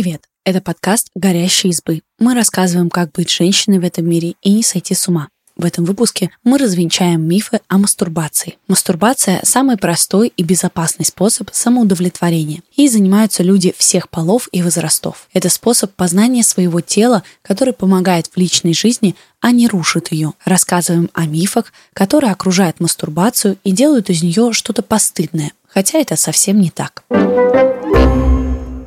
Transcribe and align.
Привет! 0.00 0.26
Это 0.44 0.60
подкаст 0.60 1.08
«Горящие 1.16 1.72
избы». 1.72 2.02
Мы 2.20 2.36
рассказываем, 2.36 2.88
как 2.88 3.10
быть 3.10 3.28
женщиной 3.30 3.80
в 3.80 3.84
этом 3.84 4.08
мире 4.08 4.36
и 4.42 4.52
не 4.52 4.62
сойти 4.62 4.94
с 4.94 5.08
ума. 5.08 5.26
В 5.56 5.64
этом 5.64 5.84
выпуске 5.84 6.30
мы 6.44 6.56
развенчаем 6.56 7.20
мифы 7.20 7.58
о 7.66 7.78
мастурбации. 7.78 8.58
Мастурбация– 8.68 9.40
самый 9.42 9.76
простой 9.76 10.32
и 10.36 10.44
безопасный 10.44 11.04
способ 11.04 11.50
самоудовлетворения. 11.52 12.62
И 12.76 12.86
занимаются 12.86 13.42
люди 13.42 13.74
всех 13.76 14.08
полов 14.08 14.48
и 14.52 14.62
возрастов. 14.62 15.26
Это 15.32 15.48
способ 15.48 15.92
познания 15.94 16.44
своего 16.44 16.80
тела, 16.80 17.24
который 17.42 17.72
помогает 17.72 18.28
в 18.28 18.36
личной 18.36 18.74
жизни, 18.74 19.16
а 19.40 19.50
не 19.50 19.66
рушит 19.66 20.12
ее. 20.12 20.34
Рассказываем 20.44 21.10
о 21.12 21.26
мифах, 21.26 21.72
которые 21.92 22.30
окружают 22.30 22.78
мастурбацию 22.78 23.58
и 23.64 23.72
делают 23.72 24.10
из 24.10 24.22
нее 24.22 24.52
что-то 24.52 24.82
постыдное. 24.82 25.50
Хотя 25.66 25.98
это 25.98 26.14
совсем 26.14 26.60
не 26.60 26.70
так. 26.70 27.02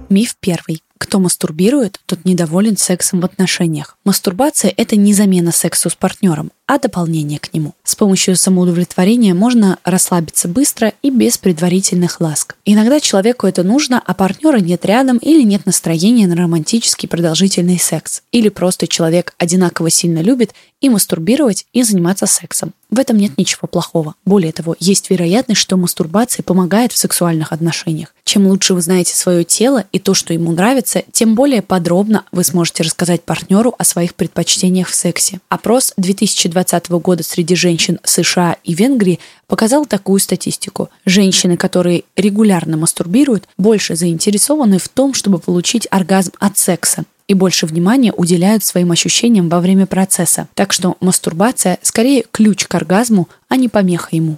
Миф 0.08 0.38
первый. 0.40 0.82
Кто 1.02 1.18
мастурбирует, 1.18 2.00
тот 2.06 2.26
недоволен 2.26 2.78
сексом 2.78 3.22
в 3.22 3.26
отношениях. 3.26 3.98
Мастурбация– 4.06 4.72
это 4.78 4.96
не 4.96 5.16
замена 5.16 5.52
сексу 5.52 5.90
с 5.90 5.96
партнером, 5.96 6.52
а 6.68 6.78
дополнение 6.78 7.40
к 7.40 7.52
нему. 7.56 7.74
С 7.84 7.96
помощью 7.96 8.36
самоудовлетворения 8.36 9.34
можно 9.34 9.80
расслабиться 9.84 10.48
быстро 10.48 10.94
и 11.02 11.10
без 11.10 11.40
предварительных 11.40 12.22
ласк. 12.22 12.56
Иногда 12.66 13.00
человеку 13.00 13.48
это 13.48 13.64
нужно, 13.64 14.00
а 14.06 14.14
партнера 14.14 14.60
нет 14.60 14.86
рядом 14.86 15.18
или 15.18 15.42
нет 15.42 15.66
настроения 15.66 16.28
на 16.28 16.36
романтический 16.36 17.10
продолжительный 17.10 17.80
секс. 17.80 18.22
Или 18.32 18.50
просто 18.50 18.88
человек 18.88 19.34
одинаково 19.40 19.90
сильно 19.90 20.20
любит 20.20 20.54
и 20.82 20.90
мастурбировать, 20.90 21.66
и 21.74 21.82
заниматься 21.82 22.28
сексом. 22.28 22.74
В 22.92 23.00
этом 23.00 23.18
нет 23.18 23.38
ничего 23.38 23.68
плохого. 23.68 24.16
Более 24.26 24.52
того, 24.52 24.76
есть 24.80 25.10
вероятность, 25.10 25.62
что 25.62 25.78
мастурбация 25.78 26.44
помогает 26.44 26.92
в 26.92 26.98
сексуальных 26.98 27.54
отношениях. 27.54 28.14
Чем 28.32 28.48
лучше 28.48 28.74
вы 28.74 28.80
знаете 28.80 29.14
свое 29.14 29.44
тело 29.44 29.84
и 29.92 30.00
то, 30.00 30.14
что 30.14 30.34
ему 30.34 30.54
нравится, 30.54 31.04
тем 31.12 31.36
более 31.36 31.62
подробно 31.62 32.24
вы 32.32 32.46
сможете 32.46 32.84
рассказать 32.84 33.24
партнеру 33.24 33.76
о 33.78 33.84
своих 33.84 34.16
предпочтениях 34.16 34.88
в 34.88 34.96
сексе. 34.96 35.42
Опрос 35.50 35.92
2020 35.98 36.92
года 36.92 37.24
среди 37.24 37.56
женщин 37.56 38.00
США 38.06 38.56
и 38.64 38.74
Венгрии 38.74 39.20
показал 39.48 39.86
такую 39.86 40.22
статистику. 40.22 40.90
Женщины, 41.06 41.58
которые 41.58 42.06
регулярно 42.16 42.78
мастурбируют, 42.78 43.50
больше 43.58 43.98
заинтересованы 43.98 44.80
в 44.80 44.88
том, 44.88 45.14
чтобы 45.14 45.38
получить 45.38 45.86
оргазм 45.92 46.32
от 46.40 46.58
секса 46.58 47.04
и 47.28 47.34
больше 47.34 47.66
внимания 47.66 48.14
уделяют 48.14 48.64
своим 48.64 48.94
ощущениям 48.94 49.50
во 49.50 49.60
время 49.60 49.88
процесса. 49.88 50.48
Так 50.54 50.72
что 50.72 50.96
мастурбация 51.02 51.80
скорее 51.82 52.24
ключ 52.32 52.66
к 52.66 52.74
оргазму, 52.76 53.28
а 53.50 53.58
не 53.58 53.68
помеха 53.68 54.16
ему. 54.16 54.38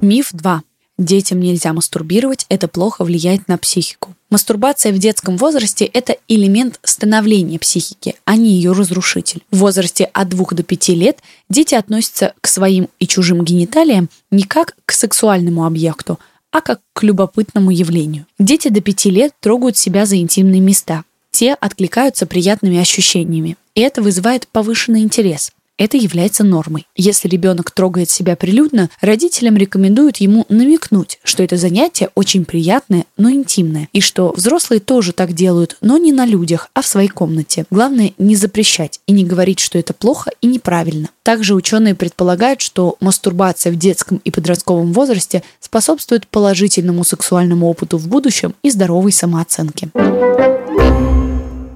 Миф 0.00 0.28
2. 0.32 0.62
Детям 0.98 1.38
нельзя 1.38 1.72
мастурбировать, 1.72 2.44
это 2.48 2.66
плохо 2.66 3.04
влияет 3.04 3.46
на 3.46 3.56
психику. 3.56 4.14
Мастурбация 4.30 4.92
в 4.92 4.98
детском 4.98 5.36
возрасте– 5.36 5.84
это 5.94 6.16
элемент 6.26 6.80
становления 6.82 7.60
психики, 7.60 8.16
а 8.24 8.36
не 8.36 8.50
ее 8.50 8.72
разрушитель. 8.72 9.42
В 9.52 9.58
возрасте 9.58 10.04
от 10.12 10.28
2 10.28 10.46
до 10.50 10.62
5 10.64 10.88
лет 10.88 11.18
дети 11.48 11.76
относятся 11.76 12.34
к 12.40 12.48
своим 12.48 12.88
и 12.98 13.06
чужим 13.06 13.44
гениталиям 13.44 14.08
не 14.32 14.42
как 14.42 14.74
к 14.84 14.92
сексуальному 14.92 15.64
объекту, 15.64 16.18
а 16.50 16.60
как 16.60 16.80
к 16.94 17.04
любопытному 17.04 17.70
явлению. 17.70 18.26
Дети 18.40 18.68
до 18.68 18.80
5 18.80 19.04
лет 19.06 19.32
трогают 19.40 19.76
себя 19.76 20.04
за 20.04 20.16
интимные 20.16 20.60
места. 20.60 21.04
Те 21.30 21.54
откликаются 21.54 22.26
приятными 22.26 22.78
ощущениями. 22.78 23.56
И 23.76 23.82
это 23.82 24.02
вызывает 24.02 24.48
повышенный 24.48 25.02
интерес 25.02 25.52
это 25.78 25.96
является 25.96 26.44
нормой. 26.44 26.86
Если 26.94 27.28
ребенок 27.28 27.70
трогает 27.70 28.10
себя 28.10 28.36
прилюдно, 28.36 28.90
родителям 29.00 29.56
рекомендуют 29.56 30.18
ему 30.18 30.44
намекнуть, 30.48 31.20
что 31.22 31.42
это 31.42 31.56
занятие 31.56 32.10
очень 32.14 32.44
приятное, 32.44 33.04
но 33.16 33.30
интимное, 33.30 33.88
и 33.92 34.00
что 34.00 34.32
взрослые 34.36 34.80
тоже 34.80 35.12
так 35.12 35.32
делают, 35.32 35.76
но 35.80 35.96
не 35.96 36.12
на 36.12 36.26
людях, 36.26 36.68
а 36.74 36.82
в 36.82 36.86
своей 36.86 37.08
комнате. 37.08 37.64
Главное 37.70 38.12
не 38.18 38.36
запрещать 38.36 39.00
и 39.06 39.12
не 39.12 39.24
говорить, 39.24 39.60
что 39.60 39.78
это 39.78 39.94
плохо 39.94 40.32
и 40.40 40.46
неправильно. 40.46 41.08
Также 41.22 41.54
ученые 41.54 41.94
предполагают, 41.94 42.60
что 42.60 42.96
мастурбация 43.00 43.72
в 43.72 43.76
детском 43.76 44.20
и 44.24 44.30
подростковом 44.30 44.92
возрасте 44.92 45.42
способствует 45.60 46.26
положительному 46.26 47.04
сексуальному 47.04 47.68
опыту 47.68 47.98
в 47.98 48.08
будущем 48.08 48.54
и 48.62 48.70
здоровой 48.70 49.12
самооценке. 49.12 49.90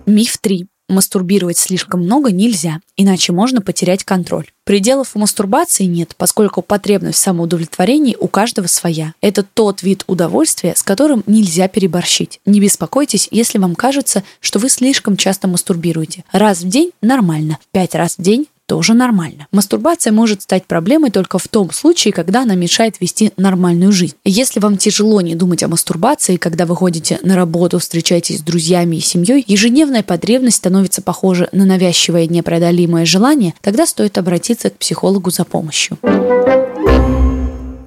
Миф 0.06 0.38
3. 0.38 0.66
Мастурбировать 0.88 1.59
слишком 1.59 2.03
много 2.03 2.32
нельзя, 2.32 2.81
иначе 2.97 3.32
можно 3.32 3.62
потерять 3.62 4.04
контроль. 4.04 4.50
Пределов 4.65 5.12
у 5.15 5.19
мастурбации 5.19 5.84
нет, 5.84 6.15
поскольку 6.16 6.62
потребность 6.62 7.19
в 7.19 7.22
самоудовлетворении 7.22 8.16
у 8.19 8.28
каждого 8.28 8.66
своя. 8.66 9.15
Это 9.21 9.42
тот 9.42 9.82
вид 9.82 10.04
удовольствия, 10.06 10.75
с 10.76 10.82
которым 10.82 11.25
нельзя 11.26 11.69
переборщить. 11.69 12.41
Не 12.47 12.60
беспокойтесь, 12.60 13.28
если 13.31 13.59
вам 13.59 13.75
кажется, 13.75 14.22
что 14.41 14.59
вы 14.59 14.69
слишком 14.69 15.16
часто 15.16 15.48
мастурбируете. 15.48 16.25
Раз 16.31 16.60
в 16.60 16.69
день– 16.69 16.91
нормально, 17.00 17.59
пять 17.72 17.94
раз 17.94 18.16
в 18.19 18.22
день 18.22 18.47
тоже 18.72 18.94
нормально. 18.94 19.49
Мастурбация 19.53 20.15
может 20.15 20.41
стать 20.41 20.65
проблемой 20.65 21.10
только 21.10 21.37
в 21.38 21.47
том 21.47 21.71
случае, 21.72 22.15
когда 22.15 22.41
она 22.41 22.55
мешает 22.55 23.03
вести 23.03 23.31
нормальную 23.37 23.93
жизнь. 23.93 24.15
Если 24.25 24.60
вам 24.60 24.78
тяжело 24.78 25.21
не 25.21 25.34
думать 25.34 25.62
о 25.62 25.69
мастурбации, 25.69 26.37
когда 26.37 26.65
вы 26.65 26.75
ходите 26.75 27.19
на 27.22 27.37
работу, 27.37 27.78
встречаетесь 27.78 28.38
с 28.38 28.41
друзьями 28.41 28.97
и 28.97 29.00
семьей, 29.00 29.44
ежедневная 29.47 30.03
потребность 30.03 30.56
становится 30.56 31.03
похожа 31.03 31.50
на 31.53 31.66
навязчивое 31.66 32.27
непреодолимое 32.27 33.05
желание, 33.05 33.53
тогда 33.60 33.84
стоит 33.84 34.16
обратиться 34.16 34.71
к 34.71 34.78
психологу 34.78 35.31
за 35.31 35.44
помощью. 35.44 35.99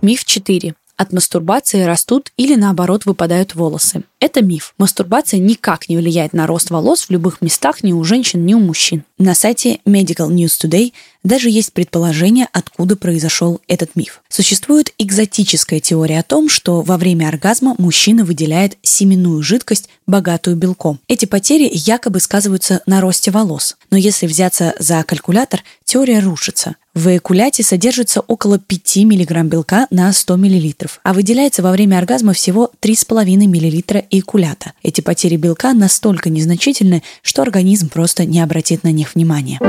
Миф 0.03 0.23
4. 0.23 0.75
От 0.97 1.13
мастурбации 1.13 1.81
растут 1.81 2.31
или 2.37 2.53
наоборот 2.53 3.07
выпадают 3.07 3.55
волосы. 3.55 4.03
Это 4.25 4.41
миф. 4.41 4.73
Мастурбация 4.79 5.39
никак 5.39 5.87
не 5.87 5.97
влияет 5.97 6.33
на 6.33 6.47
рост 6.47 6.71
волос 6.71 7.03
в 7.03 7.09
любых 7.11 7.43
местах 7.43 7.83
ни 7.83 7.93
у 7.93 8.03
женщин, 8.03 8.43
ни 8.43 8.55
у 8.55 8.59
мужчин. 8.59 9.03
На 9.19 9.35
сайте 9.35 9.81
Medical 9.85 10.29
News 10.29 10.59
Today 10.59 10.93
даже 11.23 11.51
есть 11.51 11.73
предположение, 11.73 12.47
откуда 12.51 12.95
произошел 12.95 13.61
этот 13.67 13.95
миф. 13.95 14.23
Существует 14.27 14.91
экзотическая 14.97 15.79
теория 15.79 16.19
о 16.19 16.23
том, 16.23 16.49
что 16.49 16.81
во 16.81 16.97
время 16.97 17.27
оргазма 17.27 17.75
мужчина 17.77 18.25
выделяет 18.25 18.77
семенную 18.81 19.43
жидкость, 19.43 19.89
богатую 20.07 20.55
белком. 20.55 20.99
Эти 21.07 21.25
потери 21.25 21.69
якобы 21.71 22.19
сказываются 22.19 22.81
на 22.87 23.01
росте 23.01 23.29
волос. 23.29 23.77
Но 23.91 23.97
если 23.97 24.25
взяться 24.25 24.73
за 24.79 25.03
калькулятор, 25.03 25.63
теория 25.83 26.19
рушится. 26.19 26.75
В 26.95 27.09
эякуляте 27.09 27.61
содержится 27.61 28.21
около 28.21 28.57
5 28.57 28.97
мг 28.97 29.43
белка 29.43 29.85
на 29.89 30.13
100 30.13 30.37
мл, 30.37 30.73
а 31.03 31.13
выделяется 31.13 31.61
во 31.61 31.71
время 31.71 31.97
оргазма 31.97 32.31
всего 32.31 32.71
3,5 32.81 33.47
мл 33.47 34.05
эякулята. 34.15 34.73
Эти 34.83 35.01
потери 35.01 35.35
белка 35.35 35.73
настолько 35.73 36.29
незначительны, 36.29 37.03
что 37.21 37.41
организм 37.41 37.89
просто 37.89 38.25
не 38.25 38.39
обратит 38.39 38.83
на 38.83 38.91
них 38.91 39.15
внимания. 39.15 39.59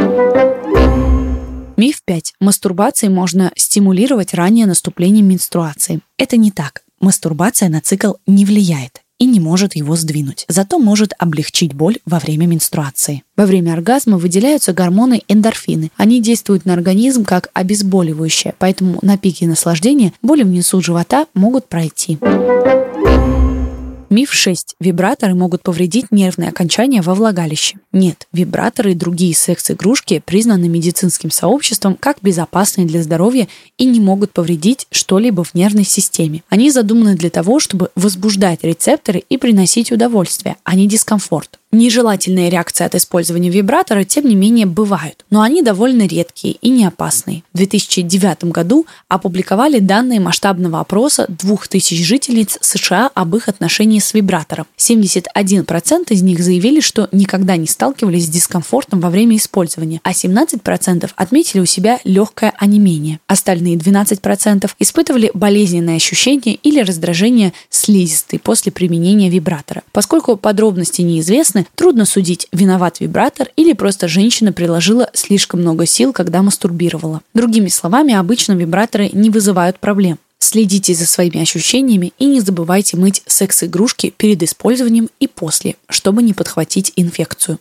Миф 1.77 2.01
5. 2.05 2.35
Мастурбацией 2.41 3.13
можно 3.13 3.53
стимулировать 3.55 4.33
раннее 4.33 4.67
наступление 4.67 5.23
менструации. 5.23 6.01
Это 6.17 6.37
не 6.39 6.51
так. 6.51 6.83
Мастурбация 7.01 7.69
на 7.69 7.83
цикл 7.83 8.15
не 8.27 8.47
влияет 8.47 9.03
и 9.19 9.27
не 9.27 9.41
может 9.41 9.77
его 9.77 9.97
сдвинуть. 9.97 10.45
Зато 10.49 10.79
может 10.79 11.13
облегчить 11.19 11.75
боль 11.75 11.99
во 12.05 12.19
время 12.19 12.47
менструации. 12.47 13.23
Во 13.37 13.47
время 13.47 13.73
оргазма 13.73 14.19
выделяются 14.19 14.73
гормоны 14.73 15.23
эндорфины. 15.29 15.91
Они 15.97 16.21
действуют 16.21 16.65
на 16.65 16.75
организм 16.75 17.25
как 17.25 17.51
обезболивающее, 17.55 18.55
поэтому 18.59 18.99
на 19.03 19.17
пике 19.17 19.47
наслаждения 19.47 20.13
боли 20.23 20.43
внизу 20.43 20.81
живота 20.81 21.27
могут 21.35 21.69
пройти. 21.69 22.19
Миф 24.09 24.33
6. 24.33 24.77
Вибраторы 24.79 25.35
могут 25.35 25.63
повредить 25.63 26.13
нервные 26.13 26.51
окончания 26.51 27.03
во 27.03 27.15
влагалище. 27.15 27.79
Нет, 27.93 28.29
вибраторы 28.33 28.93
и 28.93 28.95
другие 28.95 29.35
секс-игрушки 29.35 30.23
признаны 30.25 30.69
медицинским 30.69 31.33
сообществом 31.33 31.97
как 31.99 32.19
безопасные 32.23 32.87
для 32.87 33.03
здоровья 33.03 33.49
и 33.79 33.85
не 33.85 33.99
могут 33.99 34.33
повредить 34.33 34.87
что-либо 34.93 35.43
в 35.43 35.55
нервной 35.55 35.85
системе. 35.85 36.45
Они 36.49 36.71
задуманы 36.71 37.17
для 37.17 37.31
того, 37.31 37.59
чтобы 37.59 37.91
возбуждать 37.97 38.63
рецепторы 38.63 39.25
и 39.29 39.39
приносить 39.39 39.91
удовольствие, 39.91 40.57
а 40.63 40.77
не 40.77 40.87
дискомфорт. 40.87 41.59
Нежелательные 41.73 42.49
реакции 42.49 42.85
от 42.85 42.95
использования 42.95 43.51
вибратора, 43.51 44.05
тем 44.05 44.27
не 44.29 44.35
менее, 44.37 44.67
бывают, 44.67 45.25
но 45.31 45.43
они 45.43 45.63
довольно 45.63 46.07
редкие 46.07 46.55
и 46.63 46.71
не 46.71 46.87
опасные. 46.87 47.43
В 47.53 47.57
2009 47.57 48.45
году 48.45 48.87
опубликовали 49.09 49.81
данные 49.81 50.21
масштабного 50.21 50.81
опроса 50.81 51.27
2000 51.29 52.03
жительниц 52.03 52.59
США 52.61 53.11
об 53.13 53.35
их 53.35 53.49
отношении 53.49 53.99
с 53.99 54.15
вибратором. 54.15 54.67
71% 54.79 56.07
из 56.11 56.23
них 56.23 56.41
заявили, 56.41 56.81
что 56.81 57.09
никогда 57.11 57.57
не 57.57 57.67
сталкивались 57.67 58.27
с 58.27 58.31
дискомфортом 58.31 59.01
во 59.01 59.11
время 59.11 59.37
использования, 59.37 60.01
а 60.05 60.13
17% 60.13 61.11
отметили 61.17 61.61
у 61.61 61.67
себя 61.67 61.99
легкое 62.05 62.55
онемение. 62.59 63.19
Остальные 63.27 63.77
12% 63.77 64.71
испытывали 64.79 65.31
болезненные 65.35 65.97
ощущения 65.97 66.55
или 66.55 66.81
раздражение 66.81 67.53
слизистой 67.71 68.39
после 68.39 68.71
применения 68.71 69.29
вибратора. 69.29 69.83
Поскольку 69.93 70.37
подробности 70.37 71.03
неизвестны, 71.03 71.56
трудно 71.75 72.05
судить, 72.05 72.49
виноват 72.53 73.01
вибратор 73.01 73.49
или 73.57 73.73
просто 73.73 74.09
женщина 74.09 74.53
приложила 74.53 75.11
слишком 75.13 75.61
много 75.61 75.87
сил, 75.87 76.13
когда 76.13 76.43
мастурбировала. 76.43 77.23
Другими 77.35 77.69
словами, 77.69 78.15
обычно 78.15 78.53
вибраторы 78.53 79.11
не 79.13 79.31
вызывают 79.31 79.79
проблем. 79.79 80.19
Следите 80.39 80.95
за 80.95 81.07
своими 81.07 81.41
ощущениями 81.41 82.13
и 82.19 82.27
не 82.27 82.41
забывайте 82.41 82.97
мыть 82.97 83.23
секс-игрушки 83.27 84.13
перед 84.17 84.43
использованием 84.43 85.09
и 85.19 85.27
после, 85.27 85.77
чтобы 85.89 86.23
не 86.23 86.35
подхватить 86.35 86.93
инфекцию. 86.97 87.59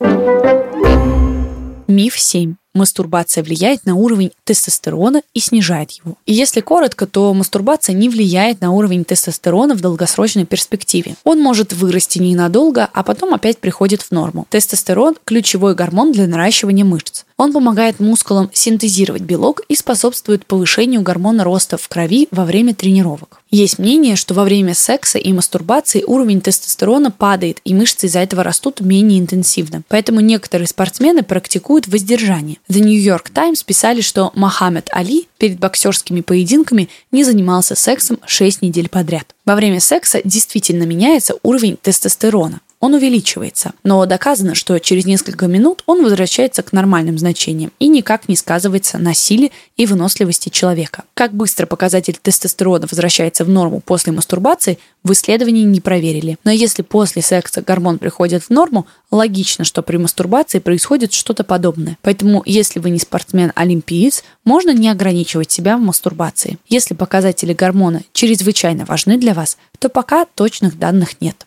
Миф 1.87 2.19
7. 2.19 2.55
Мастурбация 2.75 3.41
влияет 3.41 3.85
на 3.85 3.95
уровень 3.95 4.31
тестостерона 4.43 5.21
и 5.33 5.39
снижает 5.39 5.91
его. 5.91 6.17
И 6.25 6.33
если 6.33 6.59
коротко, 6.59 7.07
то 7.07 7.33
мастурбация 7.33 7.95
не 7.95 8.09
влияет 8.09 8.59
на 8.59 8.71
уровень 8.71 9.05
тестостерона 9.05 9.75
в 9.75 9.81
долгосрочной 9.81 10.45
перспективе. 10.45 11.15
Он 11.23 11.39
может 11.39 11.71
вырасти 11.71 12.19
ненадолго, 12.19 12.89
а 12.91 13.03
потом 13.03 13.33
опять 13.33 13.59
приходит 13.59 14.01
в 14.01 14.11
норму. 14.11 14.45
Тестостерон– 14.49 15.15
ключевой 15.25 15.73
гормон 15.73 16.11
для 16.11 16.27
наращивания 16.27 16.83
мышц. 16.83 17.23
Он 17.37 17.51
помогает 17.51 17.99
мускулам 17.99 18.49
синтезировать 18.53 19.23
белок 19.23 19.61
и 19.67 19.75
способствует 19.75 20.45
повышению 20.45 21.01
гормона 21.01 21.43
роста 21.43 21.77
в 21.77 21.87
крови 21.89 22.29
во 22.31 22.45
время 22.45 22.73
тренировок. 22.73 23.41
Есть 23.51 23.77
мнение, 23.77 24.15
что 24.15 24.33
во 24.33 24.45
время 24.45 24.73
секса 24.73 25.17
и 25.17 25.33
мастурбации 25.33 26.03
уровень 26.03 26.39
тестостерона 26.39 27.11
падает, 27.11 27.59
и 27.65 27.73
мышцы 27.73 28.07
из-за 28.07 28.19
этого 28.19 28.41
растут 28.41 28.79
менее 28.79 29.19
интенсивно. 29.19 29.83
Поэтому 29.89 30.21
некоторые 30.21 30.67
спортсмены 30.67 31.23
практикуют 31.23 31.87
воздержание. 31.87 32.57
The 32.69 32.79
New 32.79 33.01
York 33.01 33.29
Times 33.31 33.63
писали, 33.63 33.99
что 33.99 34.31
Мохаммед 34.35 34.87
Али 34.91 35.27
перед 35.37 35.59
боксерскими 35.59 36.21
поединками 36.21 36.89
не 37.11 37.25
занимался 37.25 37.75
сексом 37.75 38.17
6 38.25 38.61
недель 38.61 38.87
подряд. 38.87 39.35
Во 39.45 39.55
время 39.55 39.81
секса 39.81 40.21
действительно 40.23 40.83
меняется 40.83 41.35
уровень 41.43 41.77
тестостерона 41.81 42.61
он 42.79 42.93
увеличивается. 42.93 43.73
Но 43.83 44.05
доказано, 44.05 44.55
что 44.55 44.79
через 44.79 45.05
несколько 45.05 45.47
минут 45.47 45.83
он 45.85 46.03
возвращается 46.03 46.63
к 46.63 46.73
нормальным 46.73 47.17
значениям 47.17 47.71
и 47.79 47.87
никак 47.87 48.27
не 48.29 48.35
сказывается 48.35 48.97
на 48.97 49.13
силе 49.13 49.51
и 49.77 49.85
выносливости 49.85 50.49
человека. 50.49 51.03
Как 51.13 51.33
быстро 51.33 51.65
показатель 51.65 52.17
тестостерона 52.21 52.87
возвращается 52.89 53.45
в 53.45 53.49
норму 53.49 53.81
после 53.81 54.11
мастурбации, 54.11 54.77
в 55.03 55.11
исследовании 55.11 55.63
не 55.63 55.81
проверили. 55.81 56.37
Но 56.43 56.51
если 56.51 56.81
после 56.81 57.21
секса 57.21 57.61
гормон 57.61 57.99
приходит 57.99 58.43
в 58.43 58.49
норму, 58.49 58.87
логично, 59.11 59.63
что 59.65 59.81
при 59.81 59.97
мастурбации 59.97 60.59
происходит 60.59 61.13
что-то 61.13 61.43
подобное. 61.43 61.97
Поэтому, 62.01 62.43
если 62.45 62.79
вы 62.79 62.89
не 62.89 62.99
спортсмен-олимпиец, 62.99 64.23
можно 64.43 64.71
не 64.71 64.89
ограничивать 64.89 65.51
себя 65.51 65.77
в 65.77 65.81
мастурбации. 65.81 66.57
Если 66.67 66.93
показатели 66.93 67.53
гормона 67.53 68.01
чрезвычайно 68.13 68.85
важны 68.85 69.17
для 69.17 69.33
вас, 69.33 69.57
то 69.85 69.89
пока 69.89 70.25
точных 70.25 70.79
данных 70.79 71.21
нет. 71.21 71.45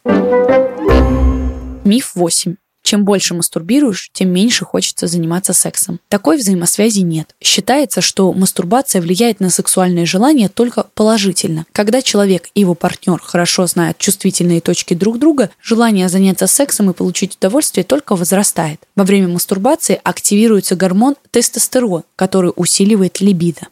Миф 1.84 2.12
8. 2.14 2.54
Чем 2.84 3.04
больше 3.04 3.34
мастурбируешь, 3.34 4.10
тем 4.12 4.30
меньше 4.30 4.64
хочется 4.64 5.08
заниматься 5.08 5.52
сексом. 5.52 5.98
Такой 6.08 6.36
взаимосвязи 6.36 7.00
нет. 7.00 7.34
Считается, 7.42 8.00
что 8.00 8.32
мастурбация 8.32 9.02
влияет 9.02 9.40
на 9.40 9.50
сексуальные 9.50 10.06
желания 10.06 10.48
только 10.48 10.84
положительно. 10.94 11.66
Когда 11.72 12.00
человек 12.00 12.48
и 12.54 12.60
его 12.60 12.74
партнер 12.74 13.20
хорошо 13.20 13.66
знают 13.66 13.98
чувствительные 13.98 14.60
точки 14.60 14.94
друг 14.94 15.18
друга, 15.18 15.50
желание 15.60 16.08
заняться 16.08 16.46
сексом 16.46 16.90
и 16.90 16.94
получить 16.94 17.34
удовольствие 17.34 17.82
только 17.82 18.14
возрастает. 18.14 18.78
Во 18.94 19.02
время 19.02 19.26
мастурбации 19.26 20.00
активируется 20.04 20.76
гормон 20.76 21.16
тестостерон, 21.32 22.04
который 22.14 22.52
усиливает 22.54 23.20
либидо. 23.20 23.62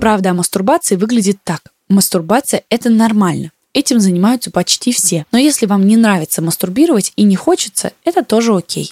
Правда 0.00 0.30
о 0.30 0.34
мастурбации 0.34 0.94
выглядит 0.94 1.38
так. 1.42 1.73
Мастурбация– 1.88 2.62
это 2.70 2.88
нормально. 2.88 3.50
Этим 3.74 4.00
занимаются 4.00 4.50
почти 4.50 4.90
все. 4.90 5.26
Но 5.32 5.38
если 5.38 5.66
вам 5.66 5.86
не 5.86 5.98
нравится 5.98 6.40
мастурбировать 6.40 7.12
и 7.16 7.24
не 7.24 7.36
хочется, 7.36 7.92
это 8.04 8.24
тоже 8.24 8.56
окей. 8.56 8.90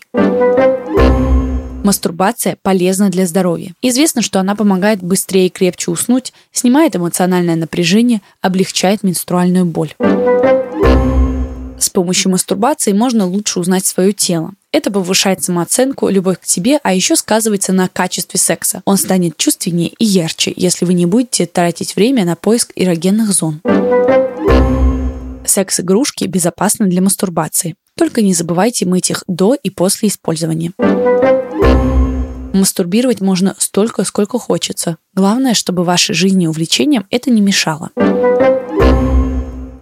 Мастурбация 1.84 2.58
полезна 2.60 3.08
для 3.08 3.26
здоровья. 3.26 3.72
Известно, 3.80 4.20
что 4.20 4.40
она 4.40 4.54
помогает 4.54 5.02
быстрее 5.02 5.46
и 5.46 5.50
крепче 5.50 5.90
уснуть, 5.90 6.34
снимает 6.52 6.94
эмоциональное 6.94 7.56
напряжение, 7.56 8.20
облегчает 8.42 9.02
менструальную 9.02 9.64
боль. 9.64 9.94
С 11.78 11.88
помощью 11.88 12.30
мастурбации 12.30 12.92
можно 12.92 13.26
лучше 13.26 13.58
узнать 13.58 13.86
свое 13.86 14.12
тело. 14.12 14.52
Это 14.72 14.90
повышает 14.90 15.44
самооценку, 15.44 16.08
любовь 16.08 16.40
к 16.40 16.46
себе, 16.46 16.80
а 16.82 16.94
еще 16.94 17.14
сказывается 17.14 17.74
на 17.74 17.88
качестве 17.88 18.40
секса. 18.40 18.80
Он 18.86 18.96
станет 18.96 19.36
чувственнее 19.36 19.90
и 19.98 20.04
ярче, 20.06 20.50
если 20.56 20.86
вы 20.86 20.94
не 20.94 21.04
будете 21.04 21.44
тратить 21.44 21.94
время 21.94 22.24
на 22.24 22.36
поиск 22.36 22.72
эрогенных 22.74 23.32
зон. 23.32 23.60
Секс-игрушки 25.44 26.24
безопасны 26.24 26.86
для 26.86 27.02
мастурбации. 27.02 27.74
Только 27.98 28.22
не 28.22 28.32
забывайте 28.32 28.86
мыть 28.86 29.10
их 29.10 29.24
до 29.28 29.54
и 29.54 29.69
после 29.69 30.08
использования. 30.08 30.72
Мастурбировать 32.54 33.20
можно 33.20 33.54
столько, 33.58 34.04
сколько 34.04 34.38
хочется. 34.38 34.96
Главное, 35.14 35.52
чтобы 35.52 35.84
вашей 35.84 36.14
жизни 36.14 36.44
и 36.44 36.48
увлечениям 36.48 37.06
это 37.10 37.30
не 37.30 37.42
мешало. 37.42 37.90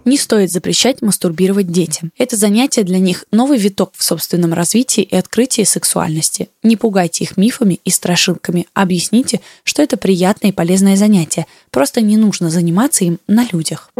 Не 0.05 0.17
стоит 0.17 0.51
запрещать 0.51 1.01
мастурбировать 1.01 1.67
детям. 1.67 2.11
Это 2.17 2.35
занятие 2.35 2.83
для 2.83 2.99
них 2.99 3.25
новый 3.31 3.57
виток 3.57 3.91
в 3.95 4.03
собственном 4.03 4.53
развитии 4.53 5.03
и 5.03 5.15
открытии 5.15 5.63
сексуальности. 5.63 6.49
Не 6.63 6.75
пугайте 6.75 7.23
их 7.23 7.37
мифами 7.37 7.79
и 7.83 7.91
страшилками. 7.91 8.67
Объясните, 8.73 9.41
что 9.63 9.83
это 9.83 9.97
приятное 9.97 10.51
и 10.51 10.53
полезное 10.53 10.95
занятие. 10.95 11.45
Просто 11.69 12.01
не 12.01 12.17
нужно 12.17 12.49
заниматься 12.49 13.05
им 13.05 13.19
на 13.27 13.45
людях. 13.51 13.91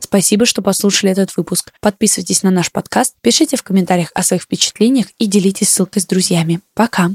Спасибо, 0.00 0.46
что 0.46 0.62
послушали 0.62 1.12
этот 1.12 1.36
выпуск. 1.36 1.72
Подписывайтесь 1.80 2.42
на 2.42 2.50
наш 2.50 2.72
подкаст, 2.72 3.14
пишите 3.20 3.56
в 3.56 3.62
комментариях 3.62 4.12
о 4.14 4.22
своих 4.22 4.42
впечатлениях 4.42 5.06
и 5.18 5.26
делитесь 5.26 5.68
ссылкой 5.68 6.00
с 6.00 6.06
друзьями. 6.06 6.60
Пока! 6.74 7.10